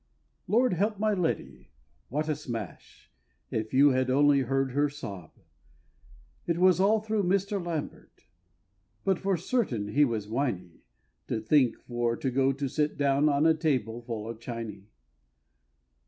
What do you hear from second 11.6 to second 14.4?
for to go to sit down on a table full of